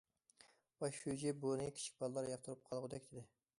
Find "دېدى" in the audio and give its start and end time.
3.15-3.27